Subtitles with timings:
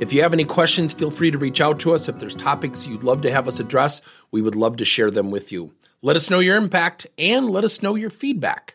[0.00, 2.08] If you have any questions, feel free to reach out to us.
[2.08, 4.02] If there's topics you'd love to have us address,
[4.32, 5.72] we would love to share them with you.
[6.02, 8.73] Let us know your impact and let us know your feedback.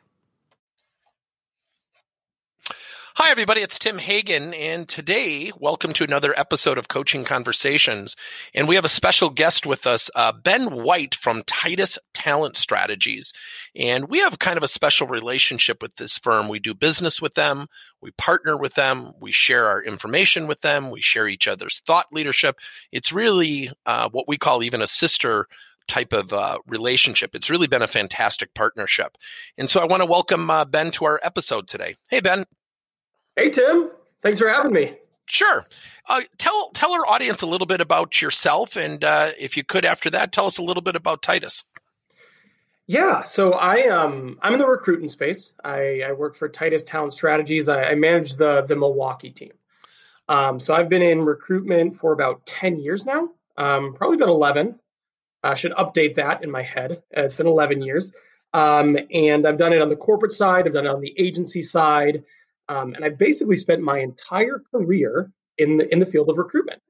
[3.22, 3.60] Hi, everybody.
[3.60, 4.54] It's Tim Hagen.
[4.54, 8.16] And today, welcome to another episode of Coaching Conversations.
[8.56, 13.34] And we have a special guest with us, uh, Ben White from Titus Talent Strategies.
[13.76, 16.48] And we have kind of a special relationship with this firm.
[16.48, 17.68] We do business with them,
[18.02, 22.06] we partner with them, we share our information with them, we share each other's thought
[22.14, 22.58] leadership.
[22.90, 25.48] It's really uh, what we call even a sister
[25.90, 27.36] type of uh, relationship.
[27.36, 29.18] It's really been a fantastic partnership.
[29.58, 31.96] And so I want to welcome uh, Ben to our episode today.
[32.10, 32.46] Hey, Ben.
[33.40, 33.90] Hey, Tim.
[34.22, 34.98] Thanks for having me.
[35.26, 35.66] Sure.
[36.10, 39.86] Uh, tell tell our audience a little bit about yourself, and uh, if you could,
[39.86, 41.64] after that, tell us a little bit about Titus.
[42.86, 45.54] Yeah, so I um I'm in the recruiting space.
[45.64, 47.70] I, I work for Titus Talent Strategies.
[47.70, 49.54] I, I manage the the Milwaukee team.
[50.28, 53.30] Um, so I've been in recruitment for about ten years now.
[53.58, 54.78] Um, probably been eleven.
[55.42, 57.04] I should update that in my head.
[57.16, 58.12] Uh, it's been eleven years,
[58.54, 60.68] um, and I've done it on the corporate side.
[60.68, 62.26] I've done it on the agency side.
[62.70, 66.82] Um, and I basically spent my entire career in the in the field of recruitment.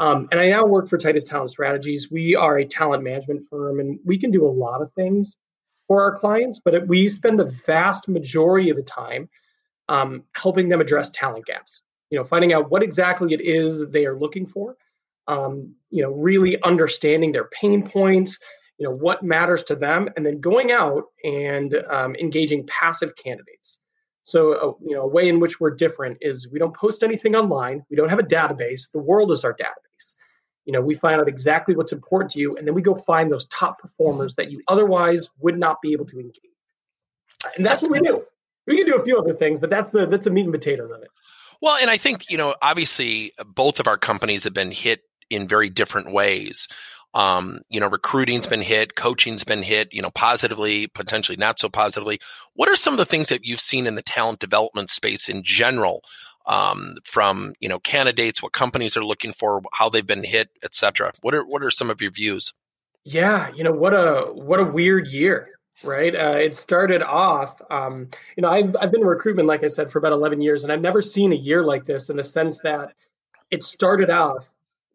[0.00, 2.10] Um, and I now work for Titus Talent Strategies.
[2.10, 5.36] We are a talent management firm, and we can do a lot of things
[5.88, 9.28] for our clients, but it, we spend the vast majority of the time
[9.88, 11.80] um, helping them address talent gaps.
[12.10, 14.76] You know, finding out what exactly it is they are looking for.
[15.26, 18.38] Um, you know, really understanding their pain points.
[18.78, 23.80] You know, what matters to them, and then going out and um, engaging passive candidates.
[24.28, 27.34] So, uh, you know, a way in which we're different is we don't post anything
[27.34, 27.82] online.
[27.88, 28.92] We don't have a database.
[28.92, 30.16] The world is our database.
[30.66, 33.32] You know, we find out exactly what's important to you, and then we go find
[33.32, 36.42] those top performers that you otherwise would not be able to engage.
[37.56, 38.22] And that's, that's what we do.
[38.66, 40.90] We can do a few other things, but that's the that's the meat and potatoes
[40.90, 41.08] of it.
[41.62, 45.48] Well, and I think you know, obviously, both of our companies have been hit in
[45.48, 46.68] very different ways.
[47.14, 51.68] Um, you know, recruiting's been hit, coaching's been hit, you know, positively, potentially not so
[51.68, 52.20] positively.
[52.54, 55.42] What are some of the things that you've seen in the talent development space in
[55.42, 56.02] general?
[56.46, 60.74] Um, from you know candidates, what companies are looking for, how they've been hit, et
[60.74, 61.12] cetera.
[61.20, 62.54] What are what are some of your views?
[63.04, 65.48] Yeah, you know what a what a weird year,
[65.82, 66.14] right?
[66.14, 69.90] Uh, it started off, um, you know, I've I've been in recruitment, like I said,
[69.90, 72.58] for about eleven years, and I've never seen a year like this in the sense
[72.60, 72.94] that
[73.50, 74.48] it started off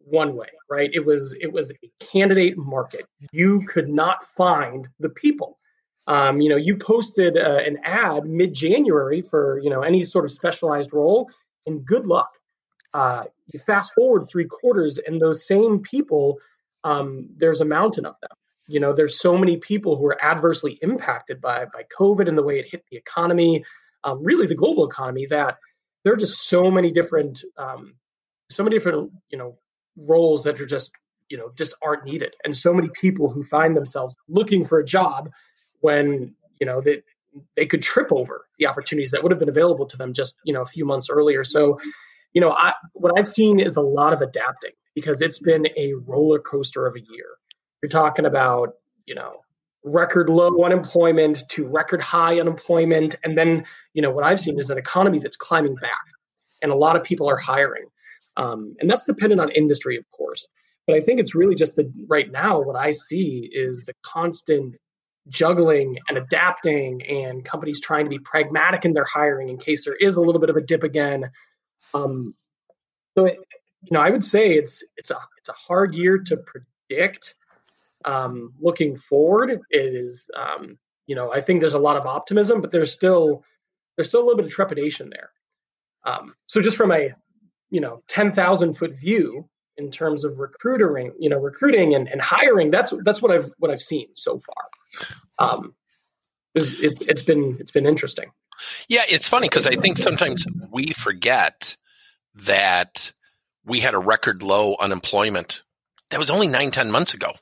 [0.06, 0.90] one way, right?
[0.94, 3.06] It was it was a candidate market.
[3.32, 5.60] You could not find the people.
[6.08, 10.26] Um, you know, you posted uh, an ad mid January for you know any sort
[10.26, 11.30] of specialized role,
[11.66, 12.32] and good luck.
[12.94, 16.38] Uh, you fast forward three quarters, and those same people,
[16.84, 18.32] um, there's a mountain of them.
[18.68, 22.44] You know, there's so many people who are adversely impacted by by COVID and the
[22.44, 23.64] way it hit the economy,
[24.04, 25.26] um, really the global economy.
[25.28, 25.58] That
[26.04, 27.96] there are just so many different, um,
[28.50, 29.58] so many different, you know,
[29.98, 30.92] roles that are just
[31.30, 32.36] you know just aren't needed.
[32.44, 35.32] And so many people who find themselves looking for a job
[35.82, 39.50] when you know that they, they could trip over the opportunities that would have been
[39.50, 41.44] available to them just you know a few months earlier.
[41.44, 41.80] So
[42.34, 45.94] you know I, what i've seen is a lot of adapting because it's been a
[45.94, 47.28] roller coaster of a year.
[47.82, 48.74] You're talking about
[49.06, 49.42] you know
[49.84, 53.16] record low unemployment to record high unemployment.
[53.24, 56.06] And then you know what i've seen is an economy that's climbing back
[56.62, 57.86] and a lot of people are hiring
[58.38, 60.48] um, and that's dependent on industry, of course.
[60.88, 64.76] But I think it's really just the right now, what I see is the constant
[65.30, 69.96] juggling and adapting and companies trying to be pragmatic in their hiring in case there
[69.96, 71.32] is a little bit of a dip again.
[71.94, 72.36] Um,
[73.18, 73.38] so, it,
[73.84, 77.36] you know, I would say it's it's a it's a hard year to predict.
[78.06, 80.78] Um, looking forward, it is um,
[81.08, 83.44] you know I think there's a lot of optimism, but there's still
[83.96, 85.30] there's still a little bit of trepidation there.
[86.06, 87.14] Um, so just from a
[87.74, 92.70] you know 10,000 foot view in terms of recruiting, you know, recruiting and, and hiring.
[92.70, 95.10] That's that's what I've what I've seen so far.
[95.40, 95.74] Um,
[96.54, 98.32] it's, it's, it's been it's been interesting.
[98.88, 101.76] Yeah, it's funny because I think sometimes we forget
[102.36, 103.12] that
[103.66, 105.64] we had a record low unemployment.
[106.12, 107.34] That was only nine ten months ago.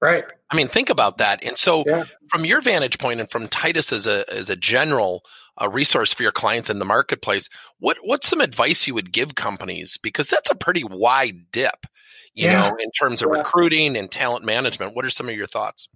[0.00, 0.24] Right.
[0.50, 1.44] I mean, think about that.
[1.44, 2.04] And so, yeah.
[2.28, 5.24] from your vantage point, and from Titus as a as a general
[5.58, 7.48] a resource for your clients in the marketplace,
[7.78, 11.86] what what's some advice you would give companies because that's a pretty wide dip.
[12.34, 12.68] you yeah.
[12.68, 13.38] know, in terms of yeah.
[13.38, 14.94] recruiting and talent management.
[14.94, 15.88] What are some of your thoughts?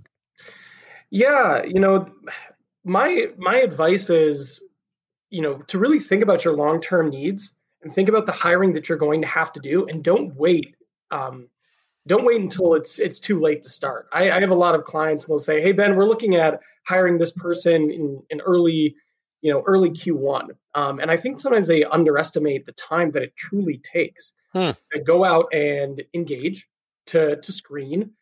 [1.10, 2.06] Yeah, you know,
[2.84, 4.62] my my advice is,
[5.31, 8.72] you know, to really think about your long term needs and think about the hiring
[8.75, 10.75] that you're going to have to do, and don't wait.
[11.10, 11.49] Um,
[12.06, 14.08] don't wait until it's it's too late to start.
[14.12, 16.60] I, I have a lot of clients and they'll say, "Hey Ben, we're looking at
[16.87, 18.96] hiring this person in, in early,
[19.40, 23.37] you know, early Q1." Um, and I think sometimes they underestimate the time that it
[23.37, 24.70] truly takes hmm.
[24.93, 26.69] to go out and engage,
[27.06, 28.12] to to screen,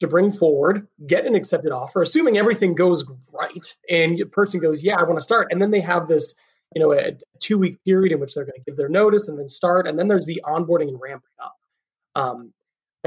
[0.00, 4.82] to bring forward, get an accepted offer, assuming everything goes right, and the person goes,
[4.82, 6.34] "Yeah, I want to start," and then they have this
[6.74, 9.38] you know a two week period in which they're going to give their notice and
[9.38, 11.54] then start and then there's the onboarding and ramping up
[12.16, 12.52] um,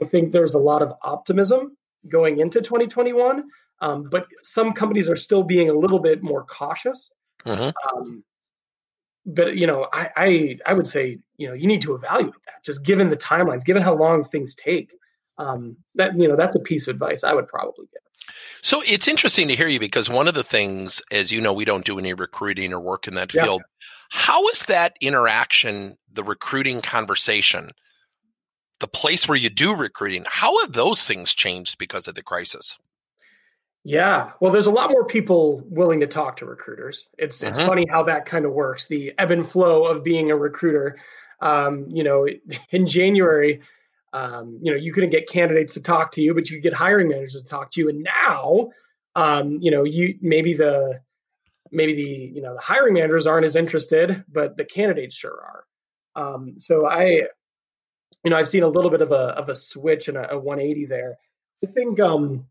[0.01, 1.75] I think there's a lot of optimism
[2.07, 3.43] going into 2021,
[3.81, 7.11] um, but some companies are still being a little bit more cautious.
[7.45, 7.71] Uh-huh.
[7.95, 8.23] Um,
[9.25, 12.63] but you know, I, I, I would say you know you need to evaluate that
[12.63, 14.93] just given the timelines, given how long things take.
[15.37, 18.35] Um, that you know that's a piece of advice I would probably give.
[18.61, 21.63] So it's interesting to hear you because one of the things, as you know, we
[21.63, 23.43] don't do any recruiting or work in that yeah.
[23.43, 23.61] field.
[24.09, 27.71] How is that interaction, the recruiting conversation?
[28.79, 30.25] the place where you do recruiting.
[30.27, 32.77] How have those things changed because of the crisis?
[33.83, 37.07] Yeah, well, there's a lot more people willing to talk to recruiters.
[37.17, 37.67] It's it's mm-hmm.
[37.67, 38.87] funny how that kind of works.
[38.87, 40.97] The ebb and flow of being a recruiter.
[41.41, 42.27] Um, you know,
[42.71, 43.61] in January,
[44.11, 46.73] um, you know, you couldn't get candidates to talk to you, but you could get
[46.73, 47.89] hiring managers to talk to you.
[47.89, 48.71] And now,
[49.15, 51.01] um, you know, you maybe the
[51.71, 55.63] maybe the you know the hiring managers aren't as interested, but the candidates sure are.
[56.15, 57.27] Um, so I
[58.23, 60.39] you know, I've seen a little bit of a of a switch and a, a
[60.39, 61.17] 180 there.
[61.63, 62.45] I think, um,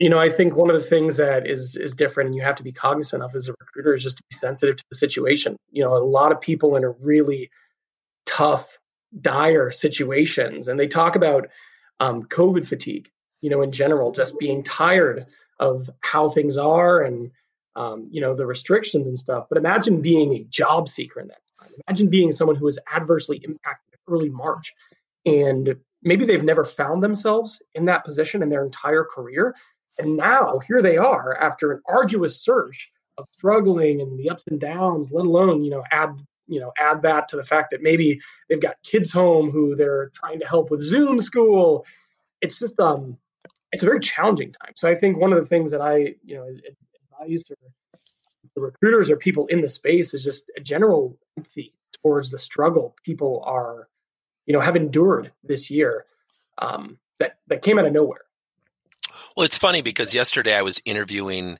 [0.00, 2.56] you know, I think one of the things that is is different, and you have
[2.56, 5.56] to be cognizant of as a recruiter, is just to be sensitive to the situation.
[5.70, 7.50] You know, a lot of people in a really
[8.24, 8.78] tough,
[9.20, 11.48] dire situations, and they talk about
[12.00, 13.10] um, COVID fatigue.
[13.42, 15.26] You know, in general, just being tired
[15.58, 17.30] of how things are and
[17.76, 19.46] um, you know the restrictions and stuff.
[19.50, 21.72] But imagine being a job seeker in that time.
[21.86, 24.74] Imagine being someone who was adversely impacted early March.
[25.26, 29.54] And maybe they've never found themselves in that position in their entire career.
[30.00, 34.60] And now here they are after an arduous search of struggling and the ups and
[34.60, 38.20] downs, let alone, you know, add, you know, add that to the fact that maybe
[38.48, 41.84] they've got kids home who they're trying to help with Zoom school.
[42.40, 43.18] It's just um
[43.72, 44.72] it's a very challenging time.
[44.74, 46.48] So I think one of the things that I, you know,
[47.20, 47.56] advise or
[48.54, 52.96] the recruiters or people in the space is just a general empathy towards the struggle
[53.04, 53.88] people are
[54.46, 56.06] you know have endured this year
[56.58, 58.22] um, that that came out of nowhere.
[59.36, 61.58] Well, it's funny because yesterday I was interviewing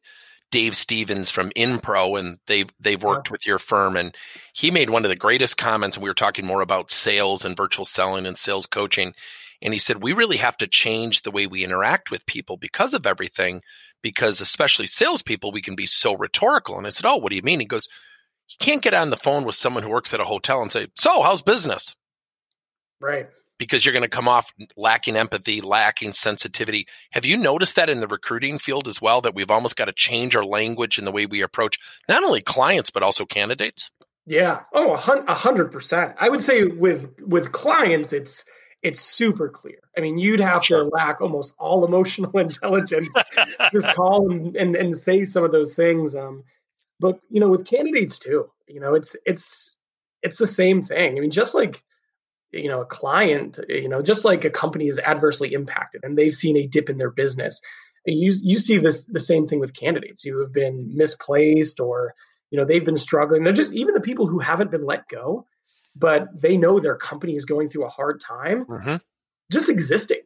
[0.50, 3.08] Dave Stevens from InPro, and they've they've oh.
[3.08, 3.32] worked yeah.
[3.32, 4.14] with your firm, and
[4.54, 5.96] he made one of the greatest comments.
[5.96, 9.14] And we were talking more about sales and virtual selling and sales coaching,
[9.62, 12.94] and he said we really have to change the way we interact with people because
[12.94, 13.62] of everything.
[14.02, 16.78] Because especially salespeople, we can be so rhetorical.
[16.78, 17.86] And I said, "Oh, what do you mean?" He goes,
[18.48, 20.88] "You can't get on the phone with someone who works at a hotel and say,
[20.96, 21.94] "So, how's business?"
[22.98, 23.28] Right.
[23.60, 26.88] Because you're going to come off lacking empathy, lacking sensitivity.
[27.12, 29.92] Have you noticed that in the recruiting field as well, that we've almost got to
[29.92, 31.78] change our language and the way we approach
[32.08, 33.90] not only clients, but also candidates?
[34.26, 34.60] Yeah.
[34.72, 36.14] Oh, a hundred percent.
[36.18, 38.44] I would say with with clients, it's
[38.82, 39.78] it's super clear.
[39.96, 40.84] I mean, you'd have sure.
[40.84, 43.08] to lack almost all emotional intelligence,
[43.72, 46.16] just call and, and, and say some of those things.
[46.16, 46.44] Um,
[46.98, 49.76] but you know, with candidates too, you know, it's it's
[50.22, 51.16] it's the same thing.
[51.16, 51.82] I mean, just like
[52.52, 56.34] you know a client you know just like a company is adversely impacted and they've
[56.34, 57.60] seen a dip in their business
[58.06, 60.22] you you see this the same thing with candidates.
[60.22, 62.14] Who have been misplaced or
[62.50, 63.44] you know they've been struggling.
[63.44, 65.46] They're just even the people who haven't been let go
[65.96, 68.96] but they know their company is going through a hard time mm-hmm.
[69.50, 70.20] just existing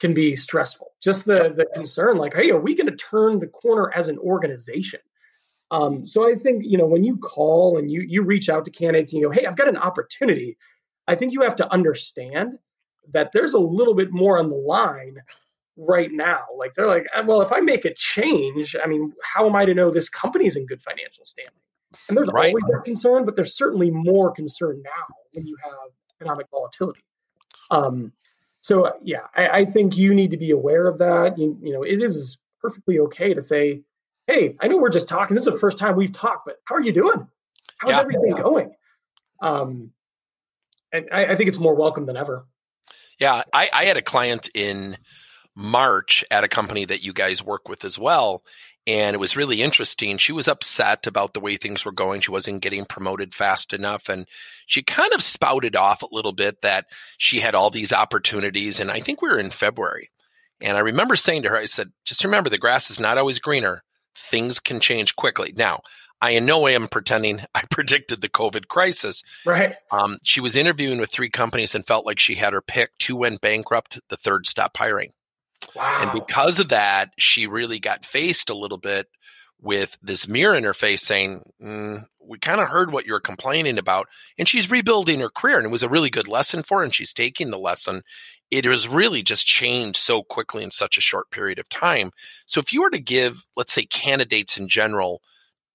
[0.00, 0.88] can be stressful.
[1.02, 4.18] Just the the concern like hey are we going to turn the corner as an
[4.18, 5.00] organization?
[5.70, 8.70] Um, so i think you know when you call and you you reach out to
[8.70, 10.58] candidates and you go hey i've got an opportunity
[11.06, 12.58] I think you have to understand
[13.12, 15.18] that there's a little bit more on the line
[15.76, 16.44] right now.
[16.56, 19.74] Like they're like, well, if I make a change, I mean, how am I to
[19.74, 21.52] know this company's in good financial standing?
[22.08, 22.48] And there's right.
[22.48, 25.72] always that concern, but there's certainly more concern now when you have
[26.20, 27.04] economic volatility.
[27.70, 28.12] Um,
[28.60, 31.38] so yeah, I, I, think you need to be aware of that.
[31.38, 33.82] You, you know, it is perfectly okay to say,
[34.26, 35.34] "Hey, I know we're just talking.
[35.34, 37.26] This is the first time we've talked, but how are you doing?
[37.78, 38.00] How's yeah.
[38.00, 38.74] everything going?"
[39.40, 39.90] Um,
[40.92, 42.46] and I, I think it's more welcome than ever.
[43.18, 44.96] Yeah, I, I had a client in
[45.54, 48.42] March at a company that you guys work with as well.
[48.86, 50.18] and it was really interesting.
[50.18, 52.20] She was upset about the way things were going.
[52.20, 54.08] She wasn't getting promoted fast enough.
[54.08, 54.26] And
[54.66, 58.80] she kind of spouted off a little bit that she had all these opportunities.
[58.80, 60.10] And I think we were in February.
[60.60, 63.38] And I remember saying to her, I said, just remember the grass is not always
[63.38, 63.82] greener.
[64.16, 65.52] Things can change quickly.
[65.56, 65.80] Now,
[66.22, 69.22] I in no way am pretending I predicted the COVID crisis.
[69.44, 69.74] Right.
[69.90, 72.96] Um, she was interviewing with three companies and felt like she had her pick.
[72.98, 74.00] Two went bankrupt.
[74.08, 75.12] The third stopped hiring.
[75.74, 76.00] Wow.
[76.02, 79.08] And because of that, she really got faced a little bit
[79.60, 83.78] with this mirror in her face saying, mm, we kind of heard what you're complaining
[83.78, 84.08] about.
[84.36, 85.56] And she's rebuilding her career.
[85.56, 86.84] And it was a really good lesson for her.
[86.84, 88.02] And she's taking the lesson.
[88.50, 92.10] It has really just changed so quickly in such a short period of time.
[92.46, 95.22] So if you were to give, let's say, candidates in general,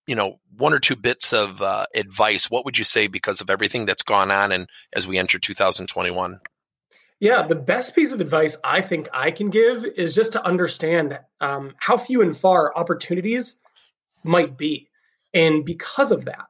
[0.07, 3.49] you know, one or two bits of uh, advice, what would you say because of
[3.49, 6.39] everything that's gone on and as we enter 2021?
[7.19, 11.19] Yeah, the best piece of advice I think I can give is just to understand
[11.41, 13.57] um, how few and far opportunities
[14.23, 14.89] might be.
[15.33, 16.45] And because of that,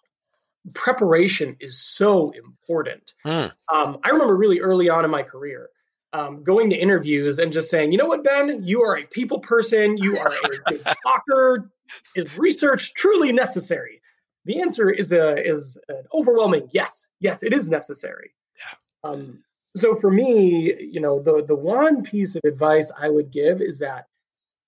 [0.74, 3.14] preparation is so important.
[3.26, 3.52] Mm.
[3.74, 5.70] Um, I remember really early on in my career
[6.14, 9.40] um, going to interviews and just saying, you know what, Ben, you are a people
[9.40, 11.72] person, you are a good talker.
[12.16, 14.02] Is research truly necessary?
[14.46, 17.08] The answer is a is an overwhelming yes.
[17.20, 18.32] Yes, it is necessary.
[18.58, 19.10] Yeah.
[19.10, 19.44] Um,
[19.76, 23.80] so for me, you know, the the one piece of advice I would give is
[23.80, 24.06] that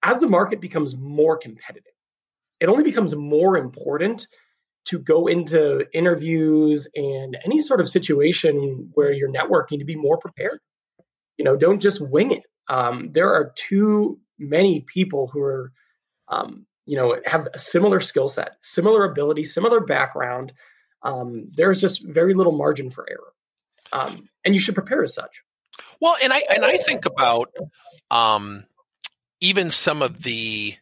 [0.04, 1.94] as the market becomes more competitive,
[2.60, 4.28] it only becomes more important
[4.86, 10.18] to go into interviews and any sort of situation where you're networking to be more
[10.18, 10.60] prepared.
[11.38, 12.44] You know, don't just wing it.
[12.68, 15.72] Um, there are too many people who are,
[16.28, 20.54] um, you know, have a similar skill set, similar ability, similar background.
[21.04, 23.34] Um, there's just very little margin for error
[23.92, 25.44] um, and you should prepare as such.
[26.02, 27.54] Well, and I and I think about
[28.12, 28.66] um,
[29.42, 30.76] even some of the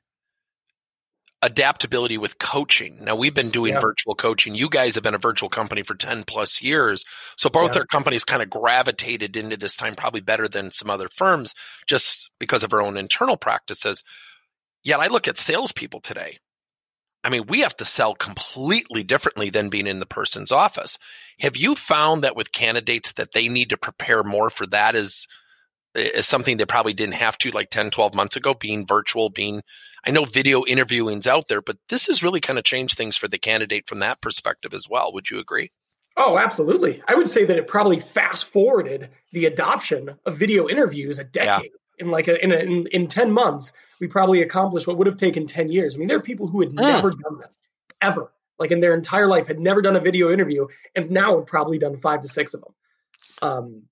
[1.43, 2.97] adaptability with coaching.
[3.03, 3.79] Now we've been doing yeah.
[3.79, 4.55] virtual coaching.
[4.55, 7.05] You guys have been a virtual company for 10 plus years.
[7.35, 7.81] So both yeah.
[7.81, 11.53] our companies kind of gravitated into this time probably better than some other firms
[11.85, 14.03] just because of our own internal practices.
[14.84, 16.39] Yet I look at salespeople today
[17.27, 20.98] I mean, we have to sell completely differently than being in the person's office.
[21.39, 25.27] Have you found that with candidates that they need to prepare more for that is
[25.93, 29.62] is something they probably didn't have to like 10, 12 months ago, being virtual, being
[30.05, 33.27] I know video interviewing's out there, but this has really kind of changed things for
[33.27, 35.12] the candidate from that perspective as well.
[35.12, 35.72] Would you agree?
[36.15, 37.03] Oh, absolutely.
[37.10, 41.63] I would say that it probably fast forwarded the adoption of video interviews a decade
[41.65, 41.77] yeah.
[41.97, 45.17] In like a, in, a, in in 10 months we probably accomplished what would have
[45.17, 45.95] taken 10 years.
[45.95, 46.81] I mean, there are people who had mm.
[46.81, 47.51] never done that
[48.01, 51.47] ever, like in their entire life, had never done a video interview, and now have
[51.47, 52.73] probably done five to six of them.
[53.41, 53.83] Um,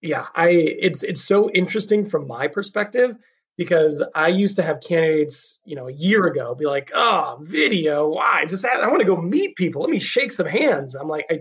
[0.00, 3.16] yeah, I it's it's so interesting from my perspective
[3.56, 8.08] because I used to have candidates, you know, a year ago be like, "Oh, video,
[8.08, 8.44] why?
[8.46, 9.82] Just I want to go meet people.
[9.82, 11.40] Let me shake some hands." I'm like, I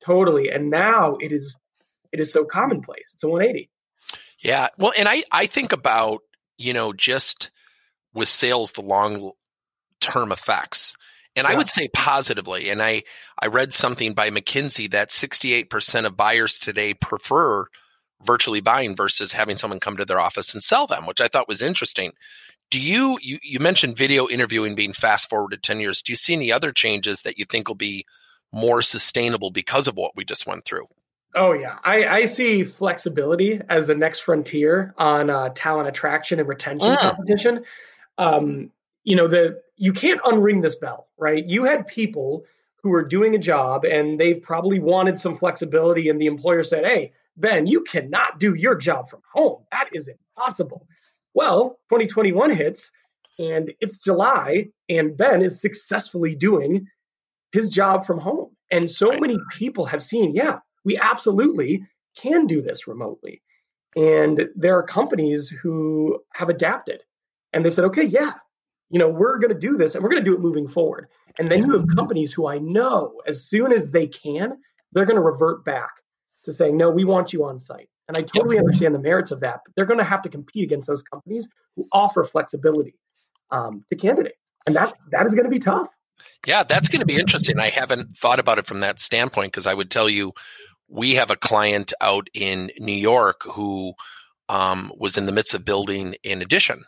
[0.00, 0.50] totally.
[0.50, 1.54] And now it is
[2.12, 3.12] it is so commonplace.
[3.14, 3.68] It's a 180.
[4.40, 4.68] Yeah.
[4.78, 6.20] Well, and I I think about
[6.58, 7.50] you know, just
[8.12, 9.32] with sales, the long
[10.00, 10.94] term effects.
[11.36, 11.54] And yeah.
[11.54, 12.68] I would say positively.
[12.68, 13.04] And I,
[13.40, 17.66] I read something by McKinsey that 68% of buyers today prefer
[18.22, 21.48] virtually buying versus having someone come to their office and sell them, which I thought
[21.48, 22.12] was interesting.
[22.70, 26.02] Do you, you, you mentioned video interviewing being fast forwarded 10 years.
[26.02, 28.04] Do you see any other changes that you think will be
[28.52, 30.86] more sustainable because of what we just went through?
[31.34, 36.48] Oh yeah, I, I see flexibility as the next frontier on uh, talent attraction and
[36.48, 36.98] retention mm.
[36.98, 37.64] competition.
[38.16, 38.70] Um,
[39.04, 41.44] you know, the you can't unring this bell, right?
[41.44, 42.44] You had people
[42.82, 46.86] who were doing a job and they've probably wanted some flexibility, and the employer said,
[46.86, 49.64] "Hey, Ben, you cannot do your job from home.
[49.70, 50.86] That is impossible."
[51.34, 52.90] Well, 2021 hits,
[53.38, 56.86] and it's July, and Ben is successfully doing
[57.52, 58.56] his job from home.
[58.70, 61.84] And so many people have seen, yeah, we absolutely
[62.16, 63.42] can do this remotely.
[63.94, 67.02] And there are companies who have adapted
[67.52, 68.32] and they've said, okay, yeah,
[68.88, 71.08] you know, we're going to do this and we're going to do it moving forward.
[71.38, 74.58] And then you have companies who I know as soon as they can,
[74.92, 75.90] they're going to revert back
[76.44, 77.90] to saying, no, we want you on site.
[78.08, 80.64] And I totally understand the merits of that, but they're going to have to compete
[80.64, 82.94] against those companies who offer flexibility
[83.50, 84.38] um, to candidates.
[84.66, 85.94] And that that is going to be tough.
[86.46, 87.58] Yeah, that's going to be interesting.
[87.58, 90.32] I haven't thought about it from that standpoint because I would tell you
[90.88, 93.94] we have a client out in New York who
[94.48, 96.84] um, was in the midst of building an addition,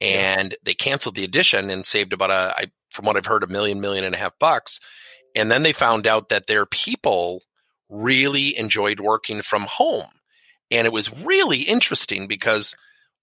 [0.00, 3.48] and they canceled the addition and saved about a, I, from what I've heard, a
[3.48, 4.80] million, million and a half bucks.
[5.34, 7.42] And then they found out that their people
[7.90, 10.08] really enjoyed working from home,
[10.70, 12.74] and it was really interesting because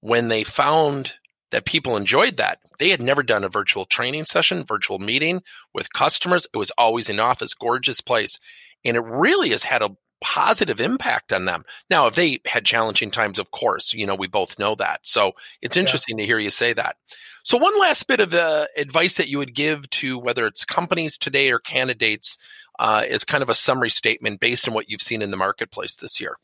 [0.01, 1.13] when they found
[1.53, 2.57] that people enjoyed that.
[2.79, 6.47] They had never done a virtual training session, virtual meeting with customers.
[6.51, 8.39] It was always in office, gorgeous place.
[8.85, 11.65] And it really has had a positive impact on them.
[11.89, 15.01] Now, if they had challenging times, of course, you know, we both know that.
[15.03, 16.23] So it's interesting yeah.
[16.23, 16.95] to hear you say that.
[17.43, 21.17] So one last bit of uh, advice that you would give to whether it's companies
[21.17, 22.37] today or candidates
[22.79, 25.95] uh, is kind of a summary statement based on what you've seen in the marketplace
[25.95, 26.37] this year.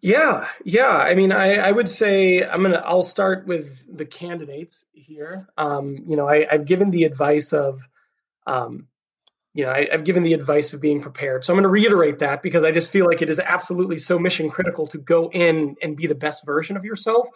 [0.00, 0.96] Yeah, yeah.
[0.96, 2.82] I mean, I, I would say I'm gonna.
[2.84, 5.48] I'll start with the candidates here.
[5.58, 7.80] Um, you know, I, have given the advice of,
[8.46, 8.86] um,
[9.54, 11.44] you know, I, have given the advice of being prepared.
[11.44, 14.18] So I'm going to reiterate that because I just feel like it is absolutely so
[14.18, 17.28] mission critical to go in and be the best version of yourself.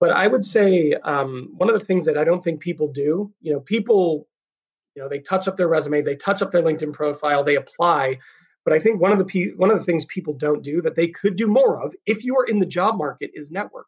[0.00, 3.32] But I would say um, one of the things that I don't think people do,
[3.40, 4.28] you know, people,
[4.94, 8.18] you know, they touch up their resume, they touch up their LinkedIn profile, they apply,
[8.64, 11.08] but I think one of the one of the things people don't do that they
[11.08, 13.86] could do more of, if you are in the job market, is network,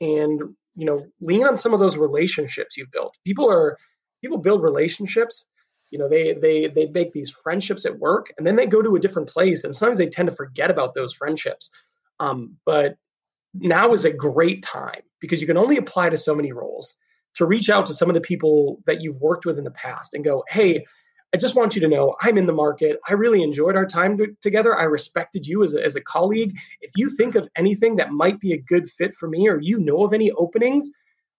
[0.00, 0.40] and
[0.74, 3.16] you know lean on some of those relationships you've built.
[3.24, 3.78] People are
[4.20, 5.44] people build relationships.
[5.90, 8.96] You know they they they make these friendships at work, and then they go to
[8.96, 11.70] a different place, and sometimes they tend to forget about those friendships.
[12.20, 12.96] Um, but
[13.54, 16.94] now is a great time because you can only apply to so many roles
[17.34, 20.14] to reach out to some of the people that you've worked with in the past
[20.14, 20.84] and go, hey,
[21.32, 22.98] I just want you to know I'm in the market.
[23.06, 24.76] I really enjoyed our time to, together.
[24.76, 26.56] I respected you as a, as a colleague.
[26.80, 29.78] If you think of anything that might be a good fit for me, or you
[29.78, 30.90] know of any openings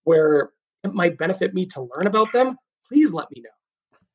[0.03, 0.51] where
[0.83, 2.55] it might benefit me to learn about them,
[2.87, 3.58] please let me know.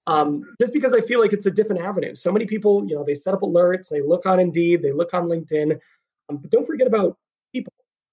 [0.07, 2.15] Um, just because I feel like it's a different avenue.
[2.15, 5.15] So many people, you know, they set up alerts, they look on Indeed, they look
[5.15, 5.81] on LinkedIn,
[6.29, 7.17] um, but don't forget about
[7.53, 7.73] people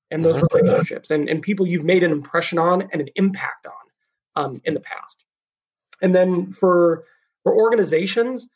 [0.09, 4.43] and those relationships and, and people you've made an impression on and an impact on
[4.43, 5.25] um, in the past.
[6.01, 7.03] And then for
[7.43, 8.49] for organizations,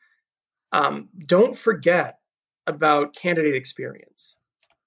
[0.71, 2.19] um, don't forget
[2.67, 4.37] about candidate experience.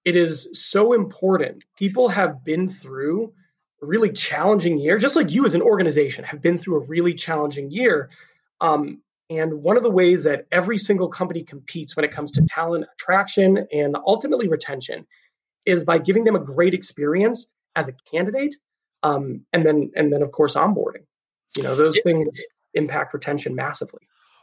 [0.05, 1.65] It is so important.
[1.77, 3.33] People have been through
[3.83, 7.15] a really challenging year, just like you as an organization have been through a really
[7.15, 8.11] challenging year.
[8.61, 12.47] Um, and one of the ways that every single company competes when it comes to
[12.49, 15.07] talent attraction and ultimately retention
[15.67, 17.47] is by giving them a great experience
[17.77, 18.57] as a candidate,
[19.03, 21.05] um, and then and then of course onboarding.
[21.57, 22.41] You know those things
[22.75, 24.01] impact retention massively.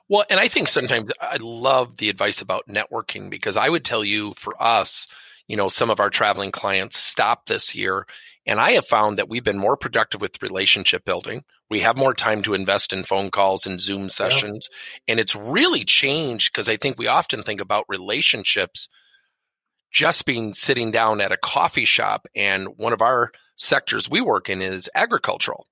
[0.08, 4.04] Well, and I think sometimes I love the advice about networking because I would tell
[4.04, 5.08] you for us,
[5.47, 8.06] you know, some of our traveling clients stopped this year.
[8.45, 11.43] And I have found that we've been more productive with relationship building.
[11.69, 14.69] We have more time to invest in phone calls and Zoom sessions.
[14.71, 15.13] Yeah.
[15.13, 18.88] And it's really changed because I think we often think about relationships
[19.91, 22.28] just being sitting down at a coffee shop.
[22.36, 25.67] And one of our sectors we work in is agricultural.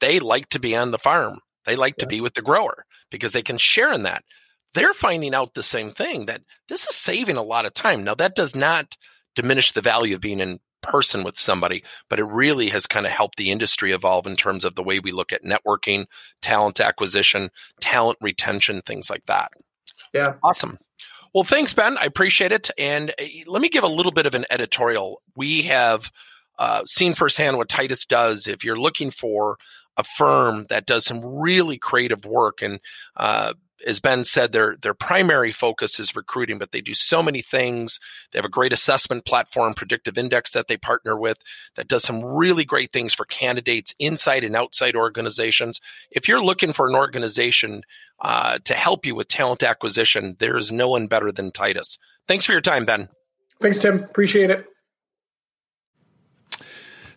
[0.00, 1.38] They like to be on the farm.
[1.64, 2.04] They like yeah.
[2.04, 4.24] to be with the grower because they can share in that.
[4.72, 8.04] They're finding out the same thing that this is saving a lot of time.
[8.04, 8.96] Now, that does not
[9.34, 13.12] diminish the value of being in person with somebody, but it really has kind of
[13.12, 16.06] helped the industry evolve in terms of the way we look at networking,
[16.42, 19.52] talent acquisition, talent retention, things like that.
[20.12, 20.34] Yeah.
[20.42, 20.78] Awesome.
[21.32, 21.96] Well, thanks, Ben.
[21.96, 22.70] I appreciate it.
[22.76, 25.22] And uh, let me give a little bit of an editorial.
[25.36, 26.10] We have
[26.58, 28.48] uh, seen firsthand what Titus does.
[28.48, 29.56] If you're looking for
[29.96, 32.80] a firm that does some really creative work and
[33.16, 33.54] uh,
[33.86, 37.98] as Ben said, their their primary focus is recruiting, but they do so many things.
[38.30, 41.38] They have a great assessment platform, Predictive Index, that they partner with
[41.76, 45.80] that does some really great things for candidates inside and outside organizations.
[46.10, 47.82] If you're looking for an organization
[48.20, 51.98] uh, to help you with talent acquisition, there is no one better than Titus.
[52.28, 53.08] Thanks for your time, Ben.
[53.60, 54.04] Thanks, Tim.
[54.04, 54.66] Appreciate it.